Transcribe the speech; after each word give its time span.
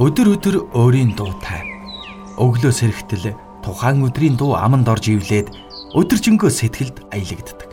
Өдөр 0.00 0.40
өдөр 0.40 0.56
өөрийн 0.72 1.12
дуутай. 1.12 1.68
Өглөө 2.40 2.72
сэрэгтэл 2.72 3.36
тухайн 3.60 4.00
өдрийн 4.00 4.40
дуу 4.40 4.56
аманд 4.56 4.88
орж 4.88 5.12
ивлээд 5.12 5.52
өдөржингөө 5.92 6.48
сэтгэлд 6.48 7.12
аялагддаг. 7.12 7.68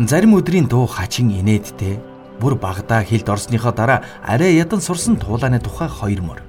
Зарим 0.00 0.32
өдрийн 0.32 0.64
дуу 0.64 0.88
хачин 0.88 1.28
инээдтэй 1.28 2.00
бүр 2.40 2.56
багада 2.56 3.04
хилд 3.04 3.28
орсныхоо 3.28 3.76
дараа 3.76 4.00
арай 4.24 4.56
ядан 4.56 4.80
сурсан 4.80 5.20
туулааны 5.20 5.60
тухай 5.60 5.92
хоёр 5.92 6.24
мөр. 6.24 6.40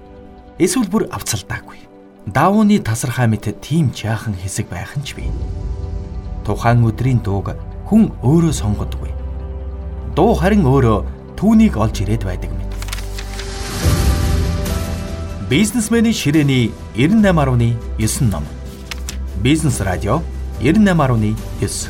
Эсвэл 0.56 0.88
бүр 0.88 1.12
авцалдаагүй. 1.12 1.84
Даавууны 2.24 2.80
тасархай 2.80 3.28
мэт 3.28 3.60
тийм 3.60 3.92
жаахан 3.92 4.40
хэсэг 4.40 4.72
байх 4.72 4.96
нь 4.96 5.04
ч 5.04 5.20
бий. 5.20 5.28
Тухайн 6.48 6.80
өдрийн 6.88 7.20
дууг 7.20 7.60
хүн 7.92 8.08
өөрөө 8.24 8.56
сонгодгүй. 8.56 9.12
Дуу 10.16 10.32
харин 10.32 10.64
өөрөө 10.64 11.36
түүнийг 11.36 11.76
олж 11.76 12.08
ирээд 12.08 12.24
байдаг 12.24 12.48
мэт. 12.56 12.63
Бизнесменийн 15.54 16.16
ширээний 16.16 16.72
98.9 16.96 18.24
ном. 18.32 18.44
Бизнес 19.44 19.82
радио 19.82 20.24
98.9. 20.60 21.90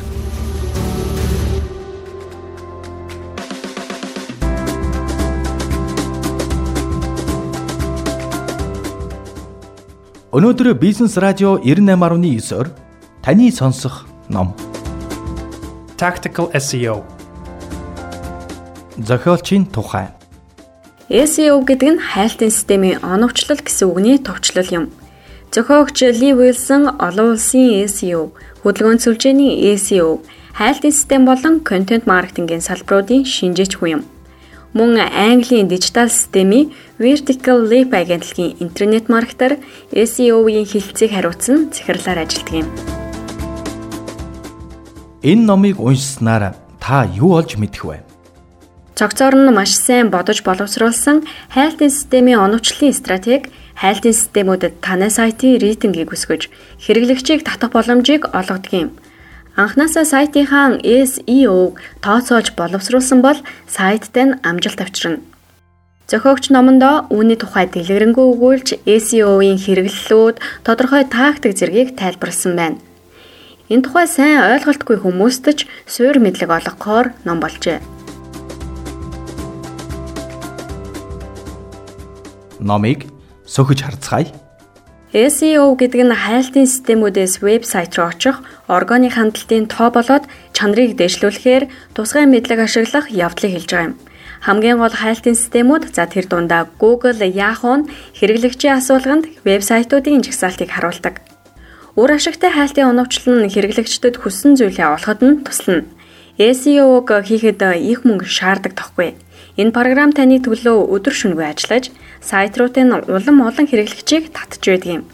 Өнөөдөр 10.30 10.74
Бизнес 10.74 11.16
радио 11.16 11.56
98.9-оор 11.56 12.68
таны 13.24 13.50
сонсох 13.50 14.04
ном. 14.28 14.52
Tactical 15.96 16.52
SEO. 16.52 17.00
Зохиолчийн 18.98 19.64
тухай 19.64 20.08
SEO 21.12 21.60
гэдэг 21.60 21.90
нь 21.92 22.00
хайлтын 22.00 22.48
системийн 22.48 23.04
оновчлол 23.04 23.60
гэсэн 23.60 23.92
үгний 23.92 24.16
товчлол 24.16 24.68
юм. 24.72 24.84
Зохиогч 25.52 26.00
Ли 26.00 26.32
Уилсон 26.32 26.96
олон 26.96 27.36
улсын 27.36 27.84
SEO, 27.84 28.32
хөдөлгөөн 28.64 29.04
сүлжээний 29.04 29.76
SEO, 29.76 30.24
хайлтын 30.56 30.96
систем 30.96 31.28
болон 31.28 31.60
контент 31.60 32.08
маркетингийн 32.08 32.64
салбаруудын 32.64 33.28
шинжээч 33.28 33.76
хүн 33.76 33.90
юм. 34.00 34.02
Мөн 34.72 34.96
Английн 35.04 35.68
дижитал 35.68 36.08
системийн 36.08 36.72
Vertical 36.98 37.68
Leap 37.68 37.92
агентлагийн 37.92 38.56
интернет 38.64 39.12
маркетер 39.12 39.60
SEO-ийн 39.92 40.64
хилцээг 40.64 41.12
хариуцсан 41.12 41.68
захирлаар 41.68 42.24
ажилладаг 42.24 42.64
юм. 42.64 42.68
Энэ 45.22 45.44
номыг 45.44 45.76
уншсанаар 45.78 46.56
та 46.80 47.04
юу 47.12 47.36
олж 47.36 47.60
мэдэх 47.60 47.84
вэ? 47.84 48.13
Цогцоор 48.94 49.34
нь 49.34 49.50
маш 49.50 49.74
сайн 49.74 50.06
бодож 50.14 50.46
боловсруулсан 50.46 51.26
хайлтын 51.50 51.90
системийн 51.90 52.38
оновчлолын 52.46 52.94
стратеги 52.94 53.50
хайлтын 53.74 54.14
системүүдэд 54.14 54.78
танай 54.86 55.10
сайтын 55.10 55.58
рейтингийг 55.58 56.14
өсгөж 56.14 56.46
хэрэглэгчийг 56.78 57.42
татах 57.42 57.74
боломжийг 57.74 58.30
олгодог 58.30 58.70
юм. 58.70 58.88
Анхнаасаа 59.58 60.06
сайтынхаа 60.06 60.78
SEO-г 60.78 61.74
тооцоолж 62.06 62.54
боловсруулсан 62.54 63.18
бол 63.18 63.38
сайттай 63.66 64.24
нь 64.30 64.38
амжилт 64.46 64.78
авчирна. 64.78 65.26
Зохиогч 66.06 66.54
номондоо 66.54 67.10
үүний 67.10 67.38
тухай 67.38 67.66
дэлгэрэнгүй 67.66 68.26
өгүүлж 68.30 68.68
SEO-ийн 68.86 69.58
хэрэглэлүүд 69.58 70.36
тодорхой 70.66 71.02
тактик 71.10 71.58
зэргийг 71.58 71.98
тайлбарлсан 71.98 72.54
байна. 72.54 72.78
Энэ 73.72 73.82
тухай 73.82 74.06
сайн 74.06 74.38
ойлголтгүй 74.54 75.02
хүмүүст 75.02 75.44
ч 75.58 75.58
суур 75.90 76.22
мэдлэг 76.22 76.50
олгохоор 76.50 77.06
ном 77.26 77.40
болжээ. 77.42 77.93
Номыг 82.64 83.04
сөхөж 83.44 83.84
харцгаая. 83.84 84.32
SEO 85.14 85.78
гэдэг 85.78 86.00
нь 86.10 86.16
хайлтын 86.16 86.66
системүүдээс 86.66 87.38
вебсайт 87.38 87.94
руу 87.94 88.10
очих 88.10 88.42
органик 88.66 89.14
хандлтын 89.14 89.70
тоо 89.70 89.94
болоод 89.94 90.26
чанарыг 90.56 90.98
дэвшлүүлэхээр 90.98 91.94
тусгай 91.94 92.26
мэдлэг 92.26 92.66
ашиглах 92.66 93.06
явдлыг 93.14 93.52
хэлж 93.54 93.70
байгаа 93.70 93.88
юм. 93.92 93.98
Хамгийн 94.42 94.82
гол 94.82 94.90
хайлтын 94.90 95.38
системүүд 95.38 95.94
за 95.94 96.10
тэр 96.10 96.26
дундаа 96.26 96.66
Google, 96.82 97.22
Yahoo 97.30 97.86
нь 97.86 97.88
хэрэглэгчийн 98.18 98.82
асуулганд 98.82 99.30
вебсайтуудын 99.46 100.26
жагсаалтыг 100.26 100.74
харуулдаг. 100.74 101.22
Үр 101.94 102.10
ашигтай 102.10 102.50
хайлтын 102.50 102.90
оновчлол 102.90 103.46
нь 103.46 103.52
хэрэглэгчдэд 103.54 104.18
хүссэн 104.18 104.58
зүйлээ 104.58 104.98
олоход 104.98 105.20
нь 105.22 105.46
туслана. 105.46 105.86
SEO-г 106.42 107.22
хийхэд 107.22 107.62
их 107.78 108.02
мөнгө 108.02 108.26
шаарддаг 108.26 108.74
тоххой. 108.74 109.14
Энэ 109.54 109.70
програм 109.70 110.10
таны 110.10 110.42
төлөө 110.42 110.90
өдөр 110.90 111.14
шөнөгүй 111.14 111.46
ажиллаж 111.46 111.94
сайт 112.28 112.56
руу 112.56 112.72
тань 112.72 112.92
улам 112.96 113.38
олон 113.48 113.66
хэрэглэгчийг 113.68 114.32
татж 114.32 114.64
байдаг 114.64 114.90
юм. 114.98 115.04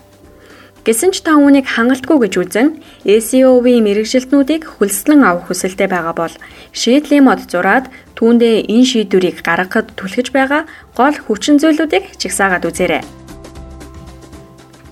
Гэсэн 0.81 1.13
ч 1.13 1.21
та 1.21 1.37
үүнийг 1.37 1.69
хангалтгүй 1.69 2.19
гэж 2.25 2.35
үзэн 2.41 2.69
SEO-ийн 3.05 3.85
мэрэгжилтнүүдийг 3.85 4.81
хөлслөн 4.81 5.21
авах 5.29 5.53
хүсэлтэй 5.53 5.89
байгаа 5.93 6.15
бол 6.17 6.35
шийдлийн 6.73 7.29
мод 7.29 7.45
зураад 7.53 7.93
түүндээ 8.17 8.65
энэ 8.65 8.89
шийдвэрийг 8.89 9.45
гаргахад 9.45 9.93
түлхэж 9.93 10.33
байгаа 10.33 10.65
гол 10.97 11.17
хүчин 11.21 11.61
зүйлүүдийг 11.61 12.17
чигсаагаад 12.17 12.65
үзээрэй. 12.65 13.05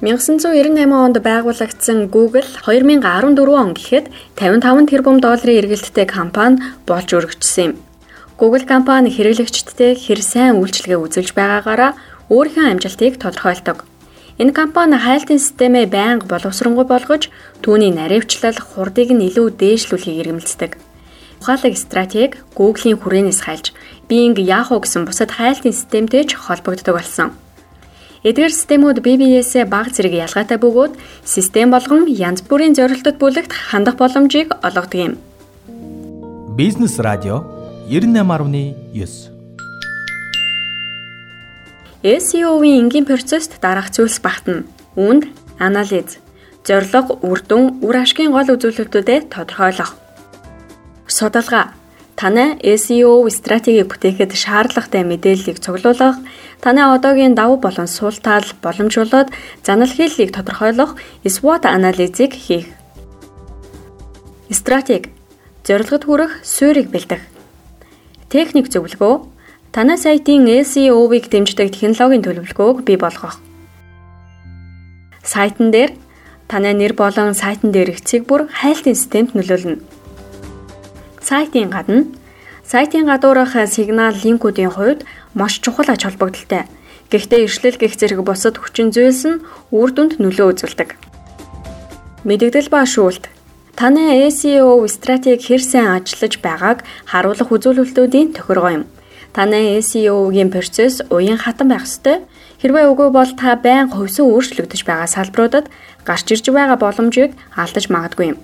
1998 0.05 0.93
онд 0.93 1.17
байгуулагдсан 1.25 2.07
Google 2.13 2.47
2014 2.69 3.49
он 3.49 3.73
гэхэд 3.75 4.07
55 4.37 4.93
тэрбум 4.93 5.19
долларын 5.25 5.59
эргэлттэй 5.59 6.07
компани 6.07 6.63
болж 6.87 7.09
өргөжсөн 7.17 7.65
юм. 7.65 7.73
Google 8.39 8.63
компани 8.63 9.11
хэрэглэгчдтэй 9.11 9.99
хэр 9.99 10.23
сайн 10.23 10.63
үйлчилгээ 10.63 11.03
үзүүлж 11.03 11.35
байгаагаараа 11.35 11.99
өөрийнхөө 12.29 12.67
амжилтыг 12.73 13.17
тодорхойлдог. 13.17 13.85
Энэ 14.39 14.53
компани 14.53 15.01
хайлтын 15.01 15.41
системээ 15.41 15.87
байнга 15.89 16.29
боловсронгуй 16.29 16.87
болгож 16.87 17.33
түүний 17.65 17.91
наривчлал 17.91 18.55
хурдыг 18.55 19.11
нь 19.17 19.27
илүү 19.29 19.57
дээшлүүлэхийг 19.57 20.21
эргэмэлцдэг. 20.23 20.73
Ухаалаг 21.41 21.75
стратеги 21.75 22.39
Google-ийн 22.55 23.01
хүрээнээс 23.01 23.41
хайлж 23.43 23.67
Bing, 24.07 24.37
Yahoo 24.37 24.79
гэсэн 24.85 25.09
бусад 25.09 25.33
хайлтын 25.35 25.73
системтэй 25.73 26.29
ч 26.29 26.37
холбогддог 26.37 26.95
болсон. 26.95 27.33
Эдгээр 28.27 28.53
системүүд 28.53 28.99
BBS-ээ 29.03 29.65
баг 29.71 29.95
зэрэг 29.95 30.15
ялгаатай 30.27 30.59
бөгөөд 30.59 30.99
систем 31.25 31.71
болгон 31.71 32.11
янз 32.11 32.43
бүрийн 32.43 32.75
зорилтод 32.75 33.17
бүлэгт 33.23 33.55
хандах 33.55 33.97
боломжийг 33.97 34.53
олгодог 34.63 34.99
юм. 34.99 35.15
Бизнес 36.59 36.99
радио 36.99 37.47
98.9 37.89 39.38
SEO-ийн 42.03 42.87
энгийн 42.87 43.07
процесст 43.07 43.59
дараах 43.61 43.91
зүйлс 43.91 44.23
багтана. 44.23 44.67
Үүнд 44.95 45.27
анализ, 45.59 46.19
зорилго, 46.63 47.19
үр 47.27 47.41
дүн, 47.43 47.83
үр 47.83 47.97
ашигын 48.03 48.31
гол 48.31 48.55
үзүүлэлтүүдэд 48.55 49.35
тодорхойлох. 49.35 49.99
Судалгаа 51.07 51.75
Танай 52.19 52.59
SEO 52.59 53.31
стратегийг 53.31 53.95
бүтээхэд 53.95 54.35
шаардлагатай 54.35 55.07
мэдээллийг 55.07 55.63
цуглуулах, 55.63 56.19
танай 56.59 56.91
одоогийн 56.91 57.39
давуу 57.39 57.63
болон 57.63 57.87
сул 57.87 58.11
тал 58.11 58.43
боломжуулаад 58.59 59.31
занал 59.63 59.87
хийллийг 59.87 60.35
тодорхойлох 60.35 60.99
SWOT 61.23 61.71
анализыг 61.71 62.35
хийх. 62.35 62.67
Стратеги 64.51 65.15
зорилгод 65.63 66.03
хүрэх 66.11 66.33
суурийг 66.43 66.91
бэлдэх 66.91 67.23
техник 68.35 68.67
зөвлөгөө, 68.67 69.15
танай 69.73 69.99
сайтын 69.99 70.49
SEO-г 70.65 71.29
дэмждэг 71.29 71.69
технологийн 71.73 72.25
төлөвлөгөөг 72.25 72.79
бий 72.89 72.97
болгох. 72.97 73.37
Сайтан 75.23 75.71
дээр 75.71 75.93
танай 76.49 76.73
нэр 76.73 76.97
болон 76.97 77.35
сайтан 77.37 77.71
дээр 77.73 77.93
эцэг 77.93 78.25
бүр 78.25 78.49
хайлтын 78.49 78.97
системд 78.97 79.37
нөлөөлнө. 79.37 79.85
Сайтын 81.21 81.69
гадна 81.69 82.09
сайтын 82.65 83.05
гадуурх 83.05 83.53
сигнал 83.69 84.17
линкүүдийн 84.17 84.73
хувьд 84.73 85.05
маш 85.35 85.61
чухал 85.61 85.93
ач 85.93 86.03
холбогдолтой. 86.09 86.65
Гэхдээ 87.13 87.45
эршлэл 87.45 87.77
гих 87.81 87.97
зэрэг 87.97 88.25
бусад 88.25 88.57
хүчин 88.57 88.89
зүйлс 88.93 89.25
нь 89.29 89.43
үр 89.73 89.91
дүнд 89.93 90.17
нөлөө 90.21 90.47
үзүүлдэг. 90.53 90.97
Мэдэгдэл 92.25 92.73
ба 92.73 92.85
шүүлт 92.85 93.29
Таны 93.79 94.27
SEO 94.35 94.83
стратеги 94.91 95.55
хэр 95.55 95.63
сайн 95.63 96.03
ажиллаж 96.03 96.35
байгааг 96.43 96.79
харуулах 97.07 97.49
үзүүлэлтүүдийн 97.55 98.35
тохиргоо 98.35 98.73
юм. 98.75 98.85
Таны 99.33 99.79
SEO-гийн 99.81 100.51
процесс 100.51 101.03
уян 101.11 101.39
хатан 101.39 101.69
байх 101.69 101.85
ёстой. 101.85 102.25
Хэрвээ 102.61 102.91
үгүй 102.91 103.09
бол 103.15 103.31
та 103.39 103.55
байнга 103.55 103.95
хувьсан 103.97 104.27
өөрчлөгдөж 104.27 104.83
байгаа 104.83 105.07
салбаруудад 105.07 105.67
гарч 106.03 106.27
ирж 106.33 106.47
байгаа 106.51 106.79
боломжийг 106.81 107.33
алдаж 107.55 107.87
магадгүй 107.93 108.27
юм. 108.35 108.39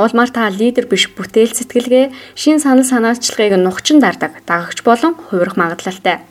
Улмаар 0.00 0.30
та 0.32 0.48
лидер 0.48 0.88
биш 0.88 1.12
бүтээл 1.12 1.52
сэтгэлгээ, 1.52 2.08
шин 2.32 2.56
санал 2.56 2.88
санаачлагыг 2.88 3.60
нухчин 3.60 4.00
дардаг 4.00 4.32
дагагч 4.48 4.80
болон 4.80 5.12
хувирах 5.28 5.60
магадлалтай. 5.60 6.24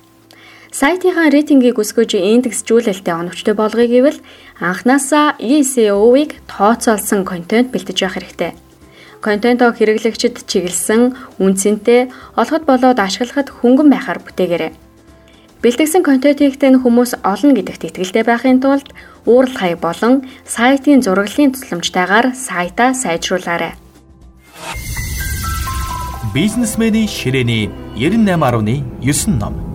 Сайтынхаа 0.73 1.29
рейтингийг 1.29 1.77
өсгөж 1.77 2.17
индексжүүлэлтэд 2.17 3.13
оновчтой 3.13 3.53
болгоё 3.53 3.85
гэвэл 3.89 4.19
анханасаа 4.61 5.37
SEO-ыг 5.37 6.37
тооцоолсон 6.49 7.25
контент 7.25 7.69
бэлтэж 7.69 7.97
явах 8.01 8.17
хэрэгтэй. 8.17 8.53
Контентоо 9.19 9.75
хэрэглэгчид 9.75 10.47
чиглэсэн, 10.47 11.11
үнцэнтэй, 11.43 12.07
олоход 12.39 12.63
болоод 12.63 12.99
ашиглахад 13.03 13.51
хөнгөн 13.51 13.91
байхаар 13.91 14.23
бүтээгээрэй. 14.23 14.71
Бэлтгэсэн 15.59 16.07
контентийг 16.07 16.55
хүмүүс 16.55 17.19
олно 17.19 17.51
гэдэгт 17.51 17.91
итгэлтэй 17.91 18.23
байхын 18.23 18.63
тулд 18.63 18.95
уурал 19.27 19.51
хаяг 19.51 19.83
болон 19.83 20.23
сайтын 20.47 21.03
зураглалын 21.03 21.51
тусламжтайгаар 21.51 22.31
сайтаа 22.31 22.95
сайжруулаарай. 22.95 23.75
Бизнесменийн 26.31 27.11
ширээний 27.11 27.67
98.9 27.99 29.35
ном. 29.35 29.68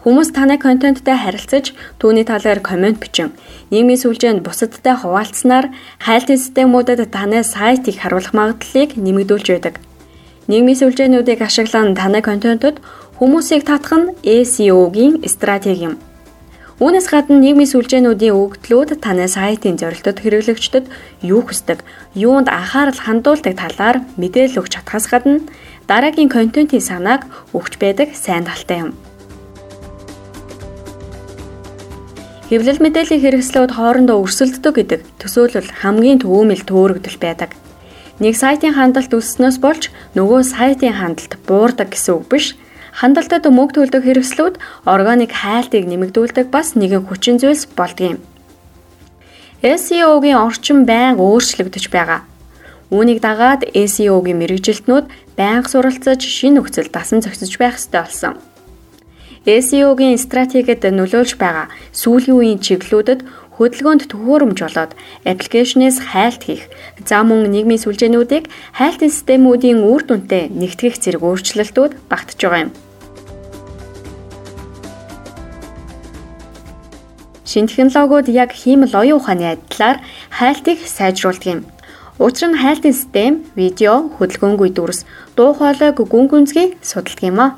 Хүмүүс 0.00 0.32
таны 0.32 0.56
контенттой 0.56 1.12
харилцаж 1.12 1.76
түүний 2.00 2.24
талаар 2.24 2.64
комент 2.64 3.04
бичин 3.04 3.36
нийгмийн 3.68 4.00
сүлжээнд 4.00 4.40
бусадтай 4.40 4.96
хуваалцсанаар 4.96 5.68
хайлтын 6.00 6.40
системүүдэд 6.40 7.12
таны 7.12 7.44
сайтыг 7.44 8.00
харуулах 8.00 8.32
магадлалыг 8.32 8.96
нэмэгдүүлж 8.96 9.46
байдаг. 9.52 9.74
Нийгмийн 10.48 10.80
сүлжээнүүдийг 10.80 11.44
ашиглан 11.44 11.92
таны 11.92 12.24
контентод 12.24 12.80
хүмүүсийг 13.20 13.68
татах 13.68 13.92
нь 14.00 14.08
SEO-гийн 14.24 15.20
стратеги 15.28 15.92
юм. 15.92 15.94
Үүнээс 16.80 17.12
гадна 17.12 17.36
нийгмийн 17.36 17.68
сүлжээнүүдийн 17.68 18.32
өгөгдлүүд 18.32 19.04
таны 19.04 19.28
сайтын 19.28 19.76
зорилтод 19.76 20.16
хэрэглэгчдэд 20.24 20.88
юу 21.28 21.44
хүсдэг, 21.44 21.84
юунд 22.16 22.48
анхаарал 22.48 22.96
хандуулдаг 22.96 23.52
талаар 23.52 24.00
мэдээлэл 24.16 24.64
өгч 24.64 24.80
чадхаас 24.80 25.12
гадна 25.12 25.44
дараагийн 25.84 26.32
контентын 26.32 26.80
санааг 26.80 27.28
өгч 27.52 27.76
байдаг 27.76 28.16
сайн 28.16 28.48
талтай 28.48 28.88
юм. 28.88 28.96
Хэвлэл 32.50 32.82
мэдээллийн 32.82 33.22
хэрэгслүүд 33.22 33.78
хоорондоо 33.78 34.26
өрсөлддөг 34.26 34.74
гэдэг 34.74 35.00
төсөөлөл 35.22 35.70
хамгийн 35.70 36.18
төвөөмөл 36.18 36.66
төөрөгдөл 36.66 37.22
байдаг. 37.22 37.54
Нэг 38.18 38.34
сайтын 38.34 38.74
хандлт 38.74 39.14
өсснөөс 39.14 39.62
болж 39.62 39.94
нөгөө 40.18 40.40
сайтын 40.50 40.98
хандлт 40.98 41.38
буурдаг 41.46 41.94
гэсэн 41.94 42.18
үг 42.18 42.26
биш. 42.26 42.58
Хандлтад 42.90 43.46
мөнгө 43.46 43.78
төлдөг 43.78 44.02
хэрэгслүүд 44.02 44.58
органик 44.82 45.30
хайлтыг 45.30 45.86
нэмэгдүүлдэг 45.86 46.50
бас 46.50 46.74
нэгэн 46.74 47.06
хүчин 47.06 47.38
зүйлс 47.38 47.70
болдгийм. 47.78 48.18
SEO-гийн 49.62 50.42
орчин 50.42 50.82
байнга 50.90 51.22
өөрчлөгдөж 51.22 51.86
байгаа. 51.86 52.26
Үүнийг 52.90 53.22
дагаад 53.22 53.62
SEO-гийн 53.70 54.42
мэрэгжилтнүүд 54.42 55.06
байнга 55.38 55.70
суралцаж 55.70 56.18
шинэ 56.18 56.58
нөхцөл 56.58 56.90
дасан 56.90 57.22
зохицож 57.22 57.54
байх 57.62 57.78
ёстой 57.78 58.02
болсон. 58.02 58.49
SEO-гийн 59.48 60.20
стратегид 60.20 60.84
нөлөөлж 60.84 61.40
байгаа 61.40 61.72
сүүлийн 61.96 62.36
үеийн 62.36 62.60
чиглэлүүдэд 62.60 63.24
хөдөлгөөнд 63.56 64.12
төхөөрөмж 64.12 64.58
болоод 64.60 64.92
аппликейшнээс 65.24 66.12
хайлт 66.12 66.42
хийх, 66.44 66.68
за 67.08 67.24
мөн 67.24 67.48
нийгмийн 67.48 67.80
сүлжээнүүдийг 67.80 68.52
хайлтын 68.76 69.08
системүүдийн 69.08 69.80
үр 69.80 70.04
дүнтэй 70.04 70.52
нэгтгэх 70.52 71.00
зэрэг 71.00 71.24
өөрчлөлтүүд 71.24 71.92
багтж 72.12 72.36
байгаа 72.36 72.68
юм. 72.68 72.72
Шин 77.48 77.64
технологиуд 77.64 78.28
яг 78.28 78.52
хиймэл 78.52 78.92
оюун 78.92 79.24
ухааны 79.24 79.56
адилаар 79.56 80.04
хайлтыг 80.36 80.84
сайжруулдаг 80.84 81.48
юм. 81.48 81.60
Учир 82.20 82.52
нь 82.52 82.60
хайлтын 82.60 82.92
систем, 82.92 83.48
видео, 83.56 84.12
хөдөлгөөнгүй 84.20 84.68
дүрс, 84.76 85.08
дуу 85.32 85.56
хоолойг 85.56 85.96
гүн 85.96 86.28
гүнзгий 86.28 86.76
судалдаг 86.84 87.24
юм 87.24 87.40
аа. 87.40 87.52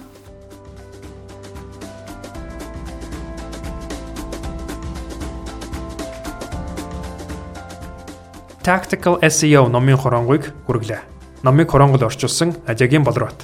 Tactical 8.62 9.18
SEO 9.26 9.66
номын 9.66 9.98
хоронгойг 9.98 10.54
хүргэлээ. 10.70 11.02
Номыг 11.42 11.70
хоронгол 11.70 12.06
орчуулсан 12.06 12.54
Ажагийн 12.62 13.02
Болрот. 13.02 13.34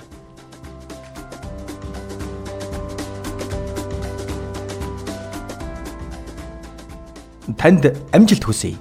Танд 7.58 7.98
амжилт 8.14 8.46
хүсье. 8.46 8.78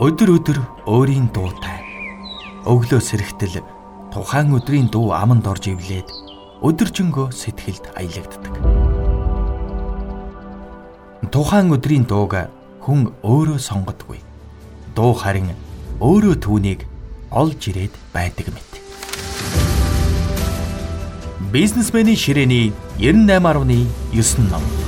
Өдөр 0.00 0.40
өдөр 0.40 0.58
өөрийн 0.88 1.28
дуутай. 1.36 1.84
Өглөө 2.64 3.00
сэрэгтэл 3.04 3.60
тухайн 4.08 4.56
өдрийн 4.56 4.88
дуу 4.88 5.12
аманд 5.12 5.44
орж 5.44 5.68
ивлээд 5.68 6.25
өдөржингөө 6.62 7.32
сэтгэлд 7.36 7.92
аялагддаг. 8.00 8.54
Тухайн 11.32 11.72
өдрийн 11.74 12.06
дууг 12.08 12.48
хүн 12.80 13.12
өөрөө 13.20 13.58
сонгодгүй. 13.60 14.20
Дуу 14.96 15.12
харин 15.12 15.52
өөрөө 16.00 16.36
түүнийг 16.40 16.86
олж 17.28 17.60
ирээд 17.68 17.94
байдаг 18.14 18.48
мэт. 18.54 18.72
Бизнесменийн 21.52 22.16
ширээний 22.16 22.72
98.9 22.98 24.50
ном 24.50 24.85